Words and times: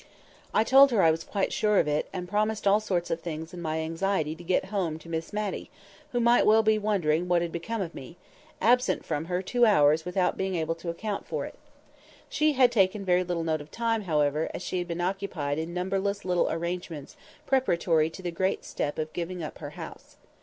I 0.51 0.63
told 0.63 0.89
her 0.89 1.03
I 1.03 1.11
was 1.11 1.23
quite 1.23 1.53
sure 1.53 1.77
of 1.77 1.87
it, 1.87 2.07
and 2.11 2.27
promised 2.27 2.65
all 2.65 2.79
sorts 2.79 3.11
of 3.11 3.19
things 3.21 3.53
in 3.53 3.61
my 3.61 3.81
anxiety 3.81 4.35
to 4.35 4.43
get 4.43 4.65
home 4.73 4.97
to 4.97 5.07
Miss 5.07 5.31
Matty, 5.31 5.69
who 6.11 6.19
might 6.19 6.47
well 6.47 6.63
be 6.63 6.79
wondering 6.79 7.27
what 7.27 7.43
had 7.43 7.51
become 7.51 7.81
of 7.83 7.93
me—absent 7.93 9.05
from 9.05 9.25
her 9.25 9.43
two 9.43 9.63
hours 9.63 10.03
without 10.03 10.37
being 10.37 10.55
able 10.55 10.73
to 10.73 10.89
account 10.89 11.27
for 11.27 11.45
it. 11.45 11.53
She 12.29 12.53
had 12.53 12.71
taken 12.71 13.05
very 13.05 13.23
little 13.23 13.43
note 13.43 13.61
of 13.61 13.69
time, 13.69 14.01
however, 14.01 14.49
as 14.55 14.63
she 14.63 14.79
had 14.79 14.87
been 14.87 15.01
occupied 15.01 15.59
in 15.59 15.71
numberless 15.71 16.25
little 16.25 16.49
arrangements 16.49 17.15
preparatory 17.45 18.09
to 18.09 18.23
the 18.23 18.31
great 18.31 18.65
step 18.65 18.97
of 18.97 19.13
giving 19.13 19.43
up 19.43 19.59
her 19.59 19.69
house. 19.77 20.17